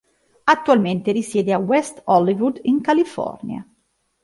Attualmente 0.45 1.11
risiede 1.11 1.53
a 1.53 1.59
West 1.59 2.01
Hollywood, 2.05 2.59
in 2.63 2.81
California. 2.81 3.63